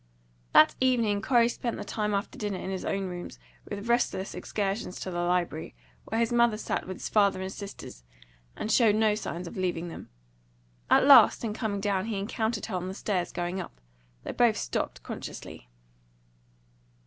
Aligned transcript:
That 0.53 0.73
evening 0.81 1.21
Corey 1.21 1.47
spent 1.47 1.77
the 1.77 1.83
time 1.83 2.15
after 2.15 2.35
dinner 2.35 2.57
in 2.57 2.71
his 2.71 2.83
own 2.85 3.05
room, 3.07 3.29
with 3.69 3.87
restless 3.87 4.33
excursions 4.33 4.99
to 5.01 5.11
the 5.11 5.19
library, 5.21 5.75
where 6.05 6.19
his 6.19 6.33
mother 6.33 6.57
sat 6.57 6.87
with 6.87 6.97
his 6.97 7.07
father 7.07 7.39
and 7.39 7.51
sisters, 7.53 8.03
and 8.55 8.71
showed 8.71 8.95
no 8.95 9.13
signs 9.13 9.45
of 9.45 9.57
leaving 9.57 9.89
them. 9.89 10.09
At 10.89 11.05
last, 11.05 11.43
in 11.43 11.53
coming 11.53 11.81
down, 11.81 12.05
he 12.07 12.17
encountered 12.17 12.65
her 12.65 12.75
on 12.75 12.87
the 12.87 12.95
stairs, 12.95 13.31
going 13.31 13.61
up. 13.61 13.79
They 14.23 14.31
both 14.31 14.57
stopped 14.57 15.03
consciously. 15.03 15.69